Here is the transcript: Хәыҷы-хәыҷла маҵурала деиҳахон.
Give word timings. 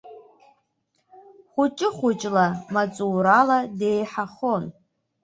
Хәыҷы-хәыҷла 1.51 2.45
маҵурала 2.73 3.59
деиҳахон. 3.77 4.63